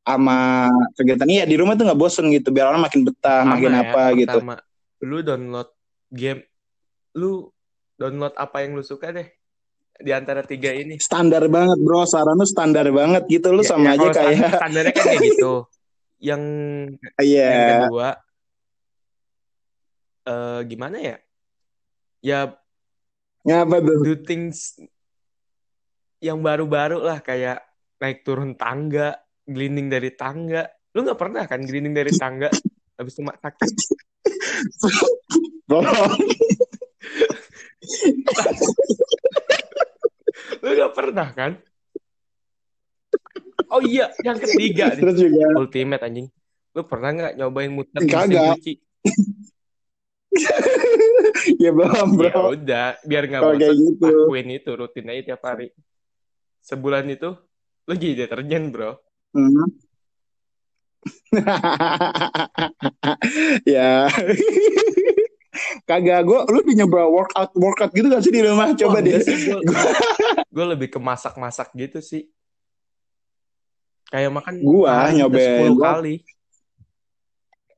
sama 0.00 0.66
kegiatan 0.96 1.28
iya 1.28 1.44
di 1.44 1.54
rumah 1.60 1.76
tuh 1.76 1.84
nggak 1.86 2.00
bosen 2.00 2.32
gitu 2.32 2.48
biar 2.50 2.72
orang 2.72 2.82
makin 2.82 3.04
betah 3.04 3.44
Pertama 3.44 3.52
makin 3.54 3.72
ya, 3.72 3.80
apa 3.84 4.02
gitu 4.16 4.38
pertama, 4.40 4.54
lu 5.00 5.18
download 5.20 5.68
game. 6.10 6.40
Lu 7.14 7.52
download 7.94 8.34
apa 8.34 8.56
yang 8.64 8.74
lu 8.74 8.82
suka 8.82 9.12
deh. 9.12 9.28
Di 10.00 10.10
antara 10.10 10.40
tiga 10.40 10.72
ini. 10.72 10.96
standar 10.96 11.44
banget 11.46 11.76
bro 11.76 12.08
saran 12.08 12.32
lu 12.34 12.48
standar 12.48 12.88
banget 12.88 13.28
gitu 13.28 13.52
lu 13.52 13.60
Ya- 13.60 13.68
sama 13.68 13.92
ya 13.92 14.00
aja 14.00 14.08
kayak 14.16 14.50
standarnya 14.56 14.92
kan 14.96 15.04
kayak 15.04 15.20
gitu. 15.28 15.52
Yang 16.28 16.42
iya 17.20 17.48
yang 17.48 17.64
kedua 17.86 18.08
eh 20.22 20.60
gimana 20.64 20.96
ya? 20.96 21.16
Ya 22.20 22.59
ngapa 23.40 23.76
tuh 23.80 23.96
do 24.04 24.14
things 24.20 24.76
yang 26.20 26.44
baru-baru 26.44 27.00
lah 27.00 27.24
kayak 27.24 27.64
naik 28.00 28.20
turun 28.24 28.52
tangga, 28.56 29.16
gliding 29.48 29.88
dari 29.88 30.12
tangga. 30.12 30.68
Lu 30.92 31.04
nggak 31.04 31.20
pernah 31.20 31.48
kan 31.48 31.64
gliding 31.64 31.96
dari 31.96 32.12
tangga 32.12 32.52
habis 33.00 33.16
itu 33.16 33.22
mak- 33.24 33.40
sakit. 33.40 33.70
Lu 40.60 40.68
nggak 40.76 40.92
pernah 40.92 41.28
kan? 41.32 41.56
Oh 43.70 43.80
iya, 43.80 44.10
yang 44.26 44.36
ketiga 44.36 44.92
nih. 44.98 45.02
terus 45.06 45.16
juga 45.16 45.46
Ultimate 45.56 46.02
anjing. 46.02 46.26
Lu 46.74 46.82
pernah 46.84 47.10
nggak 47.14 47.32
nyobain 47.38 47.70
muter 47.70 48.02
di 48.02 48.10
mesin 48.10 48.36
cuci? 48.36 48.72
ya 51.62 51.70
belum 51.70 52.08
Ya 52.14 52.30
bro 52.30 52.42
udah, 52.54 52.88
biar 53.02 53.22
nggak 53.26 53.42
Oh, 53.42 53.52
kayak 53.52 53.74
bosan, 53.74 53.82
gitu. 53.82 54.06
lakuin 54.06 54.48
itu 54.52 54.70
rutin 54.72 55.06
aja 55.06 55.22
tiap 55.26 55.42
hari. 55.42 55.68
Sebulan 56.60 57.06
itu 57.08 57.30
lu 57.84 57.94
jadi 57.94 58.26
deterjen, 58.26 58.70
bro. 58.70 58.94
Hmm. 59.34 59.66
ya 63.64 64.04
kagak 65.82 66.20
gue 66.22 66.40
lu 66.46 66.60
nyoba 66.62 67.08
workout 67.08 67.50
workout 67.56 67.90
gitu 67.90 68.06
gak 68.06 68.20
sih 68.20 68.30
di 68.30 68.44
rumah 68.44 68.70
coba 68.76 69.00
Wah, 69.00 69.02
deh 69.02 69.18
gue 70.46 70.64
lebih 70.76 70.88
ke 70.88 71.00
masak-masak 71.00 71.72
gitu 71.74 71.98
sih. 71.98 72.28
Kayak 74.10 74.34
makan 74.34 74.54
Gua 74.60 75.06
nyobain 75.08 75.70
10 75.70 75.78
gua- 75.78 76.02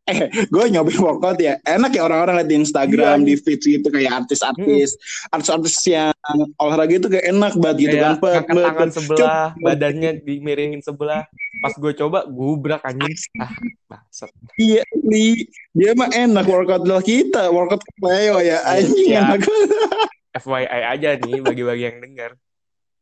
kali. 0.08 0.26
gue 0.46 0.64
nyobain 0.68 0.98
workout 0.98 1.38
ya 1.38 1.56
enak 1.62 1.90
ya 1.90 2.02
orang-orang 2.02 2.34
liat 2.38 2.48
di 2.48 2.56
Instagram 2.58 3.18
Iya. 3.18 3.26
di 3.26 3.34
feed 3.36 3.60
gitu 3.60 3.86
kayak 3.86 4.12
artis-artis 4.18 4.98
artis-artis 5.28 5.74
yang 5.86 6.10
olahraga 6.56 6.94
itu 6.96 7.06
kayak 7.06 7.26
enak 7.28 7.52
banget 7.54 7.76
gitu 7.80 7.96
kan 7.96 8.12
Kayak 8.12 8.18
Pet, 8.18 8.32
ngangkat 8.32 8.50
pet, 8.52 8.64
tangan 8.64 8.82
pet. 8.82 8.94
sebelah, 8.94 9.18
Coba. 9.48 9.62
badannya 9.62 10.10
dimiringin 10.20 10.80
sebelah. 10.80 11.22
Pas 11.58 11.72
gue 11.72 11.92
coba, 11.94 12.18
gubrak 12.24 12.82
anjing. 12.82 13.14
Ah, 13.36 13.50
bangsat. 13.88 14.30
iya 14.56 14.82
li 15.00 15.46
dia 15.70 15.92
mah 15.92 16.10
enak 16.10 16.44
workout 16.44 16.82
lah 16.82 16.98
kita 17.00 17.46
workout 17.48 17.80
Leo 17.96 18.38
ya 18.38 18.58
anjing 18.64 19.06
Iya. 19.08 19.20
enak 19.28 19.40
FYI 20.42 20.66
aja 20.88 21.08
nih 21.16 21.38
bagi-bagi 21.38 21.84
yang 21.84 21.98
dengar. 22.00 22.30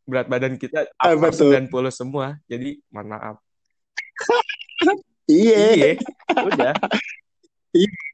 Berat 0.03 0.27
badan 0.27 0.55
kita 0.55 0.91
Apa 0.97 1.31
tuh? 1.31 1.55
90 1.55 1.71
semua. 1.91 2.37
Jadi 2.45 2.83
mohon 2.89 3.09
maaf. 3.09 3.37
iya 5.31 5.59
Iya. 5.73 5.91
Udah, 6.43 6.73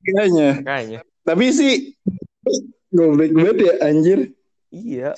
kayaknya 0.04 0.48
kayaknya. 0.60 1.00
tapi 1.22 1.44
sih 1.50 1.96
goblok 2.88 3.32
banget 3.32 3.56
ya 3.62 3.72
anjir 3.82 4.20
Iya. 4.68 5.10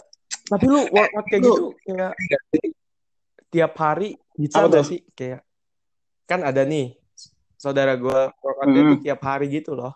Tapi 0.47 0.65
lu 0.65 0.87
workout 0.89 1.27
kayak 1.27 1.43
gitu 1.43 1.65
kayak 1.83 2.13
tiap 3.49 3.73
hari 3.75 4.15
bisa 4.33 4.65
tuh? 4.65 4.85
sih 4.87 5.01
kayak 5.13 5.43
kan 6.25 6.41
ada 6.41 6.63
nih 6.63 6.95
saudara 7.55 7.97
gua 7.97 8.31
workoutnya 8.39 8.83
Hmm. 8.87 8.99
tiap 9.03 9.21
hari 9.21 9.51
gitu 9.51 9.75
loh. 9.75 9.93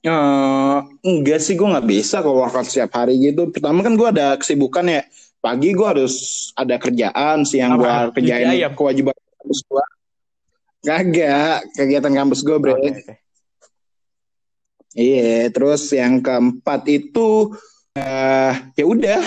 Eh, 0.00 0.76
enggak 1.02 1.38
sih 1.38 1.52
gue 1.52 1.66
nggak 1.66 1.84
bisa 1.84 2.24
kalau 2.24 2.40
workout 2.40 2.64
setiap 2.64 2.88
hari 2.94 3.20
gitu. 3.20 3.52
Pertama 3.52 3.84
kan 3.84 3.92
gue 3.92 4.08
ada 4.08 4.32
kesibukan 4.34 4.86
ya. 4.86 5.02
pagi 5.40 5.72
gue 5.72 5.88
harus 5.88 6.14
ada 6.52 6.76
kerjaan 6.76 7.48
siang 7.48 7.80
gue 7.80 7.88
kerjain 8.12 8.60
kewajiban 8.76 9.16
kampus 9.50 9.66
gue 9.66 9.84
kagak 10.86 11.58
kegiatan 11.74 12.14
kampus 12.14 12.40
gue 12.46 12.56
bre 12.62 12.78
oke. 12.78 13.14
iya 14.94 15.50
terus 15.50 15.90
yang 15.90 16.22
keempat 16.22 16.86
itu 16.86 17.50
eh 17.98 18.54
ya 18.78 18.84
udah 18.86 19.18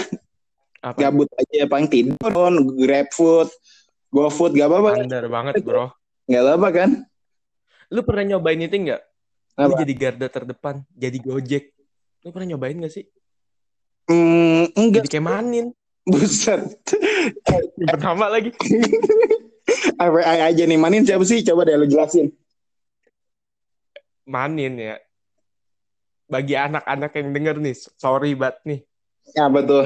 Apa? 0.80 1.12
gabut 1.12 1.27
aja 1.36 1.68
paling 1.68 1.92
tidur 1.92 2.32
grab 2.80 3.12
food 3.12 3.51
go 4.08 4.32
food 4.32 4.56
gak 4.56 4.72
apa-apa 4.72 5.03
Standar 5.03 5.27
banget, 5.27 5.53
bro. 5.60 5.92
gak 6.32 6.44
apa 6.56 6.70
kan 6.72 6.92
Lu 7.92 8.01
pernah 8.01 8.24
nyobain 8.25 8.58
itu 8.58 8.74
nggak? 8.74 9.01
Lu 9.60 9.75
jadi 9.77 9.94
garda 9.94 10.25
terdepan, 10.25 10.82
jadi 10.98 11.13
Gojek. 11.22 11.70
Lu 12.25 12.34
pernah 12.34 12.56
nyobain 12.56 12.74
gak 12.82 12.89
sih? 12.89 13.06
hmm, 14.10 14.74
enggak 14.74 15.06
Jadi 15.06 15.20
kayak 15.20 15.25
manin. 15.30 15.68
buset 16.10 16.74
pertama 17.92 18.34
lagi. 18.34 18.50
FYI 20.12 20.39
aja 20.53 20.63
nih 20.65 20.79
manin 20.79 21.03
siapa 21.05 21.23
sih 21.25 21.41
coba 21.45 21.65
deh 21.67 21.77
lu 21.77 21.88
jelasin 21.89 22.31
Manin 24.23 24.79
ya. 24.79 24.95
Bagi 26.31 26.55
anak-anak 26.55 27.12
yang 27.19 27.29
denger 27.35 27.55
nih, 27.59 27.75
sorry 28.00 28.33
banget 28.33 28.57
nih. 28.65 28.81
apa 29.39 29.63
tuh 29.63 29.85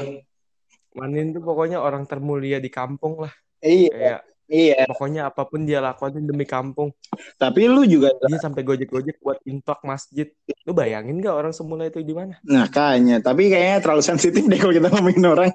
Manin 0.97 1.29
tuh 1.29 1.45
pokoknya 1.45 1.77
orang 1.77 2.09
termulia 2.09 2.57
di 2.57 2.73
kampung 2.73 3.21
lah. 3.21 3.33
iya 3.61 3.93
Kayak 3.93 4.21
iya 4.49 4.81
pokoknya 4.89 5.29
apa 5.29 5.45
pun 5.45 5.61
dia 5.61 5.77
lakuin 5.77 6.25
demi 6.25 6.41
kampung. 6.41 6.89
tapi 7.37 7.69
lu 7.69 7.85
juga 7.85 8.09
Dia 8.17 8.41
sampai 8.41 8.65
gojek-gojek 8.65 9.21
buat 9.21 9.37
infak 9.45 9.85
masjid. 9.85 10.33
Lu 10.65 10.73
bayangin 10.73 11.21
gak 11.21 11.37
orang 11.37 11.53
semula 11.53 11.85
itu 11.85 12.01
di 12.01 12.17
mana? 12.17 12.41
Nah, 12.41 12.65
kayaknya. 12.65 13.21
Tapi 13.21 13.53
kayaknya 13.53 13.77
terlalu 13.85 14.03
sensitif 14.05 14.41
deh 14.41 14.57
kalau 14.57 14.73
kita 14.73 14.89
ngomongin 14.89 15.25
orang. 15.25 15.49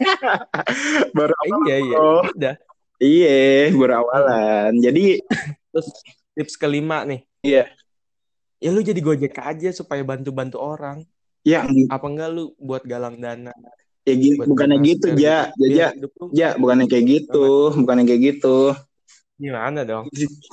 baru 1.17 1.35
iya 1.67 1.77
iya. 1.83 1.97
Udah. 2.23 2.55
Iya, 3.03 3.69
baru 3.75 3.95
awalan. 4.01 4.79
Jadi, 4.79 5.19
Terus 5.69 5.89
tips 6.33 6.55
kelima 6.55 7.03
nih. 7.03 7.27
Iya. 7.43 7.65
Ya 8.57 8.71
lu 8.71 8.79
jadi 8.79 8.99
gojek 8.99 9.35
aja 9.35 9.75
supaya 9.75 10.01
bantu-bantu 10.01 10.57
orang. 10.57 11.03
ya, 11.43 11.67
Apa 11.91 12.07
enggak 12.07 12.31
lu 12.31 12.55
buat 12.57 12.87
galang 12.87 13.19
dana? 13.19 13.51
ya 14.03 14.15
gi- 14.15 14.39
Buat 14.39 14.47
bukannya 14.47 14.79
gitu, 14.81 15.15
Ja. 15.15 15.51
Ja, 15.59 15.67
ja. 15.67 15.89
hidup 15.91 16.13
lu 16.15 16.25
Ja, 16.31 16.55
bukannya 16.55 16.87
kayak 16.87 17.07
gitu. 17.07 17.75
Bukannya 17.75 18.05
kayak 18.05 18.23
gitu. 18.23 18.59
gimana 19.35 19.83
dong? 19.83 20.07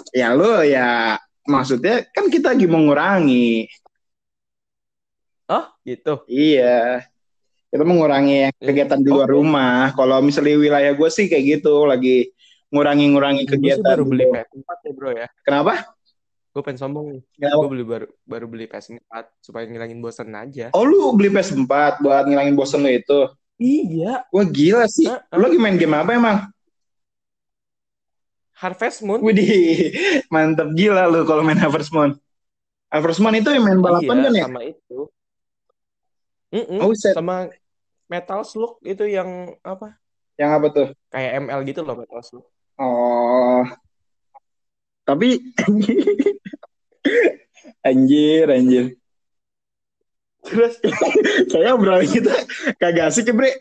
Ya 0.09 0.33
lu 0.33 0.65
ya, 0.65 1.13
maksudnya 1.45 2.09
kan 2.09 2.25
kita 2.25 2.57
lagi 2.57 2.65
mengurangi. 2.65 3.69
Oh 5.45 5.65
gitu. 5.81 6.25
Iya. 6.25 7.05
Kita 7.69 7.85
mengurangi 7.85 8.49
yang 8.49 8.53
Ya, 8.57 8.65
kegiatan 8.65 8.97
di 8.97 9.09
luar 9.09 9.29
oke. 9.29 9.35
rumah. 9.37 9.93
Kalau 9.93 10.17
misalnya 10.25 10.57
wilayah 10.57 10.93
gue 10.93 11.09
sih 11.09 11.29
kayak 11.29 11.61
gitu. 11.61 11.85
Lagi 11.85 12.33
ngurangi-ngurangi 12.69 13.43
kegiatan. 13.49 13.85
baru 13.85 14.03
beli 14.05 14.25
gitu. 14.29 14.35
PS4 14.37 14.69
ya 14.85 14.91
bro 14.93 15.09
ya. 15.13 15.27
Kenapa? 15.41 15.73
Gue 16.49 16.61
pengen 16.65 16.79
sombong 16.81 17.05
nih. 17.13 17.21
Gue 17.37 17.69
beli 17.69 17.83
baru 17.85 18.07
baru 18.25 18.45
beli 18.49 18.65
PS4 18.69 19.13
supaya 19.41 19.65
ngilangin 19.69 19.99
bosan 20.01 20.33
aja. 20.33 20.69
Oh 20.73 20.85
lu 20.85 21.13
beli 21.17 21.29
PS4 21.33 22.01
buat 22.01 22.23
ngilangin 22.29 22.55
bosen 22.57 22.81
lu 22.85 22.91
itu? 22.93 23.19
Iya. 23.59 24.25
Wah 24.31 24.45
gila 24.47 24.85
sih. 24.87 25.05
Heeh. 25.09 25.35
Lu 25.37 25.43
lagi 25.49 25.59
main 25.59 25.75
game 25.77 25.97
apa 25.97 26.11
emang? 26.15 26.37
Harvest 28.59 28.99
Moon. 29.07 29.23
Widih, 29.23 29.95
mantap 30.33 30.67
gila 30.75 31.07
lu 31.07 31.23
kalau 31.23 31.47
main 31.47 31.55
Harvest 31.55 31.95
Moon. 31.95 32.11
Harvest 32.91 33.23
Moon 33.23 33.35
itu 33.39 33.49
yang 33.55 33.63
main 33.63 33.79
balapan 33.79 34.15
iya, 34.19 34.23
kan 34.27 34.33
ya? 34.35 34.45
sama 34.51 34.61
itu. 34.67 34.99
Mm-mm, 36.49 36.79
Oh, 36.81 36.91
set. 36.97 37.13
sama 37.13 37.47
Metal 38.09 38.41
Slug 38.41 38.81
itu 38.83 39.05
yang 39.05 39.53
apa? 39.61 39.95
Yang 40.35 40.51
apa 40.51 40.67
tuh? 40.73 40.87
Kayak 41.13 41.31
ML 41.45 41.59
gitu 41.71 41.79
loh 41.85 41.95
Metal 41.95 42.19
Slug. 42.25 42.45
Oh. 42.79 43.67
Tapi 45.03 45.41
anjir, 47.87 48.47
anjir. 48.47 48.85
Terus 50.47 50.79
Kayaknya 51.51 51.71
obrolan 51.75 52.07
kita 52.07 52.33
kagak 52.79 53.11
asik 53.11 53.29
ya, 53.29 53.35
Bre. 53.35 53.51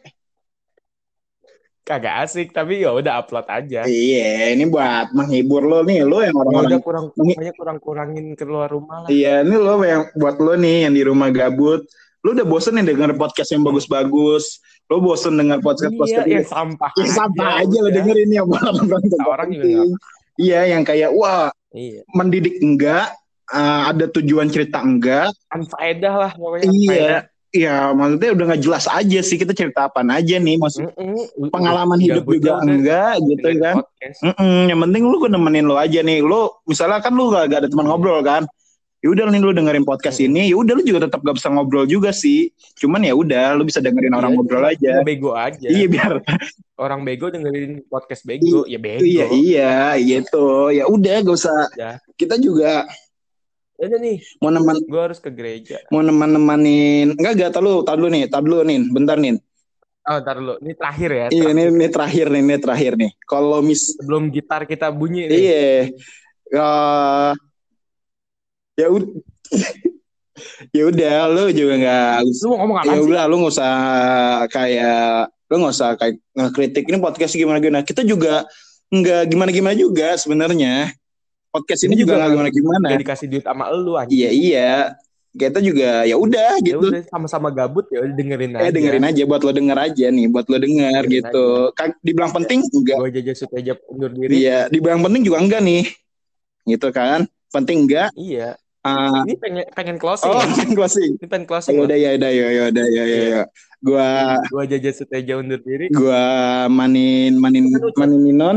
kagak 1.89 2.29
asik 2.29 2.53
tapi 2.53 2.85
ya 2.85 2.93
udah 2.93 3.25
upload 3.25 3.49
aja. 3.49 3.89
Iya, 3.89 4.53
ini 4.53 4.69
buat 4.69 5.09
menghibur 5.17 5.65
lo 5.65 5.81
nih, 5.89 6.05
lo 6.05 6.21
yang 6.21 6.37
Ya 6.37 6.61
udah 6.69 6.81
kurang 6.85 7.07
pokoknya 7.17 7.53
kurang 7.57 7.79
kurangin 7.81 8.37
keluar 8.37 8.69
rumah 8.69 9.03
lah. 9.03 9.09
Iya, 9.09 9.41
ini 9.41 9.57
lo 9.57 9.81
yang 9.81 10.13
buat 10.13 10.37
lo 10.37 10.53
nih 10.53 10.85
yang 10.85 10.93
di 10.93 11.03
rumah 11.03 11.33
gabut. 11.33 11.89
Lo 12.21 12.35
udah 12.35 12.43
bosen 12.43 12.75
nih 12.75 12.85
denger 12.89 13.15
podcast 13.15 13.51
yang 13.51 13.63
bagus-bagus. 13.63 14.59
Lo 14.87 14.99
bosen 14.99 15.37
denger 15.37 15.61
podcast-podcast 15.61 16.19
Iya, 16.19 16.27
yang 16.27 16.43
yang 16.43 16.49
sampah. 16.49 16.91
Ya, 16.97 17.07
sampah 17.07 17.51
aja 17.61 17.77
lo 17.77 17.87
udah. 17.87 17.95
dengerin 17.95 18.31
ya 18.31 18.43
Orang 19.23 19.49
juga 19.49 19.67
Iya, 20.35 20.61
yang 20.71 20.83
kayak 20.83 21.11
wah 21.13 21.51
Iya. 21.69 22.01
mendidik 22.11 22.59
enggak, 22.59 23.13
eh, 23.49 23.83
ada 23.87 24.09
tujuan 24.09 24.49
cerita 24.49 24.81
enggak. 24.81 25.31
Anfaedah 25.49 26.15
lah 26.17 26.31
pokoknya. 26.33 26.67
Iya, 26.67 27.13
iya 27.51 27.77
maksudnya 27.93 28.31
udah 28.33 28.45
nggak 28.51 28.63
jelas 28.63 28.85
aja 28.89 29.19
sih 29.21 29.37
kita 29.37 29.53
cerita 29.53 29.87
apa 29.87 30.01
aja 30.03 30.37
nih, 30.37 30.57
maksud 30.57 30.89
Mm-mm. 30.91 31.49
pengalaman 31.49 31.99
hidup 31.99 32.25
juga 32.25 32.59
enggak 32.61 33.21
gitu 33.21 33.37
dengerin 33.39 33.61
kan. 33.61 33.75
podcast. 33.79 34.19
Mm-mm, 34.25 34.59
yang 34.67 34.81
penting 34.81 35.03
lu 35.05 35.17
gue 35.19 35.31
nemenin 35.31 35.65
lo 35.65 35.77
aja 35.77 36.01
nih. 36.01 36.19
Lo 36.19 36.65
misalnya 36.65 36.99
kan 36.99 37.13
lu 37.13 37.29
gak, 37.29 37.47
gak 37.47 37.59
ada 37.63 37.69
teman 37.69 37.85
Iya. 37.85 37.91
ngobrol 37.93 38.21
kan. 38.25 38.43
Ya 38.99 39.09
udah 39.09 39.31
nih 39.31 39.39
lu 39.39 39.55
dengerin 39.55 39.83
podcast 39.83 40.19
ini, 40.19 40.51
ya 40.51 40.59
udah 40.59 40.75
lu 40.75 40.83
juga 40.83 41.07
tetap 41.07 41.23
gak 41.23 41.39
bisa 41.39 41.47
ngobrol 41.49 41.87
juga 41.87 42.11
sih. 42.11 42.51
Cuman 42.75 42.99
ya 43.01 43.15
udah 43.15 43.55
lu 43.55 43.63
bisa 43.63 43.79
dengerin 43.79 44.11
orang 44.11 44.35
Iya, 44.35 44.37
ngobrol 44.37 44.65
aja. 44.65 44.93
bego 45.03 45.31
aja. 45.33 45.67
Iya 45.67 45.87
biar 45.87 46.13
Orang 46.83 47.03
bego 47.03 47.27
dengerin 47.27 47.87
podcast 47.87 48.23
bego, 48.23 48.63
ya 48.65 48.75
bego. 48.77 49.03
iya 49.03 49.27
iya 49.31 49.73
gitu. 49.97 50.71
Ya 50.71 50.85
udah 50.85 51.15
gak 51.21 51.37
usah. 51.37 51.59
Ya. 51.75 51.91
Kita 52.15 52.35
juga 52.37 52.87
Udah 53.79 53.95
nih, 53.95 54.19
mau 54.43 54.51
nemen 54.51 54.75
gue 54.83 54.99
harus 54.99 55.23
ke 55.23 55.31
gereja. 55.31 55.79
mau 55.89 56.03
nemen 56.03 56.35
nemanin 56.35 57.15
enggak 57.15 57.33
enggak 57.33 57.51
tar 57.55 57.63
lu 57.63 57.87
tar 57.87 57.95
dulu 57.95 58.11
nih 58.11 58.27
tar 58.27 58.43
dulu 58.43 58.67
nih 58.67 58.79
bentar 58.91 59.15
nih 59.15 59.39
Oh, 60.03 60.19
ntar 60.19 60.35
dulu. 60.35 60.59
Ini 60.59 60.73
terakhir 60.75 61.11
ya. 61.13 61.27
iya 61.29 61.47
terakhir. 61.47 61.53
ini, 61.55 61.63
ini 61.71 61.87
terakhir 61.87 62.27
nih 62.27 62.41
ini 62.43 62.57
terakhir 62.59 62.93
nih 62.99 63.11
kalau 63.23 63.63
mis 63.63 63.95
Sebelum 63.95 64.35
gitar 64.35 64.67
kita 64.67 64.91
bunyi 64.91 65.31
nih. 65.31 65.39
iya 65.39 65.63
Eh, 66.49 67.31
ya 68.79 68.87
udah 68.89 69.11
ya 70.77 70.83
udah 70.87 71.17
lu 71.35 71.45
juga 71.51 71.75
nggak 71.83 72.15
Lu 72.23 72.47
mau 72.55 72.57
ngomong 72.63 72.77
apa 72.79 72.91
ya 72.95 72.99
udah 73.03 73.23
lu 73.27 73.35
nggak 73.43 73.53
usah 73.59 73.75
kayak 74.49 75.35
lu 75.51 75.55
nggak 75.59 75.75
usah 75.75 75.89
kayak 75.99 76.15
ngekritik 76.37 76.85
ini 76.87 76.99
podcast 77.03 77.35
gimana 77.35 77.59
gimana 77.59 77.83
kita 77.83 78.07
juga 78.07 78.47
nggak 78.89 79.23
gimana 79.29 79.51
gimana 79.51 79.75
juga 79.75 80.15
sebenarnya 80.15 80.95
podcast 81.51 81.85
ini 81.85 81.99
Ini 81.99 82.01
juga 82.07 82.13
nggak 82.23 82.31
gimana 82.33 82.51
gimana 82.55 82.87
Gak 82.95 83.01
dikasih 83.03 83.27
duit 83.27 83.45
sama 83.45 83.69
lu 83.75 83.99
aja. 83.99 84.09
iya 84.09 84.31
iya 84.31 84.73
kita 85.39 85.61
juga 85.63 86.03
ya 86.09 86.17
udah 86.19 86.59
Ya 86.59 86.67
gitu 86.75 86.87
sama-sama 87.13 87.53
gabut 87.53 87.87
ya 87.93 88.03
dengerin 88.03 88.59
aja. 88.59 88.65
Eh 88.69 88.71
dengerin 88.75 89.05
aja 89.07 89.23
buat 89.29 89.43
lo 89.45 89.53
denger 89.55 89.79
aja 89.79 90.07
nih, 90.11 90.27
buat 90.27 90.47
lo 90.51 90.57
denger 90.59 91.05
Dengerin 91.05 91.15
gitu. 91.15 91.47
Kan 91.79 91.89
dibilang 92.03 92.33
penting 92.35 92.65
enggak. 92.65 92.99
Gue 92.99 93.11
jaja 93.13 93.33
supaya 93.37 93.73
undur 93.87 94.11
diri. 94.11 94.43
Iya, 94.43 94.67
dibilang 94.73 95.05
penting 95.05 95.23
juga 95.23 95.39
enggak 95.39 95.61
nih. 95.63 95.85
Gitu 96.67 96.89
kan. 96.91 97.29
Penting 97.55 97.87
enggak? 97.87 98.11
Iya. 98.19 98.59
Ah, 98.89 99.21
Ini 99.23 99.37
pengen 99.37 99.65
pengen 99.71 99.97
closing. 99.97 100.33
oh, 100.33 100.41
ya. 100.41 100.65
closing. 100.73 101.11
Ini 101.21 101.27
pengen 101.29 101.45
closing. 101.45 101.77
Ya 101.77 101.83
udah 101.85 101.99
ya 101.99 102.11
udah 102.17 102.31
ya 102.33 102.47
ya 102.49 102.63
udah 102.73 102.87
ya 102.89 103.05
ya. 103.05 103.19
ya. 103.21 103.43
Gua 103.79 104.09
Gue 104.49 104.65
jaja 104.67 104.91
Suteja 104.91 105.35
undur 105.37 105.61
diri. 105.61 105.93
gua 105.93 106.23
manin 106.67 107.37
manin 107.37 107.69
manin 107.95 108.21
Ninon. 108.25 108.57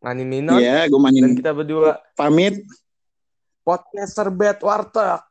Manin 0.00 0.28
Ninon. 0.28 0.58
Iya, 0.58 0.90
gua 0.90 0.98
Dan 0.98 1.04
manin 1.06 1.24
kita 1.32 1.54
berdua 1.54 2.02
pamit. 2.12 2.58
podcaster 3.64 4.28
bed 4.28 4.60
warteg. 4.60 5.24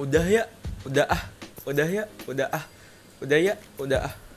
Udah 0.00 0.24
ya, 0.24 0.44
udah 0.88 1.04
ah, 1.06 1.22
udah 1.68 1.88
ya, 1.88 2.04
udah 2.24 2.48
ah, 2.48 2.64
udah 3.20 3.38
ya, 3.38 3.54
udah 3.76 4.00
ah. 4.08 4.29